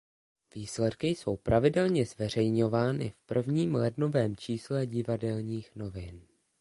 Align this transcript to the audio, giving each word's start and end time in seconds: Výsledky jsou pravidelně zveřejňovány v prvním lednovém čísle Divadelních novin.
Výsledky 0.55 1.07
jsou 1.07 1.37
pravidelně 1.37 2.05
zveřejňovány 2.05 3.09
v 3.09 3.21
prvním 3.25 3.75
lednovém 3.75 4.35
čísle 4.37 4.85
Divadelních 4.85 5.75
novin. 5.75 6.21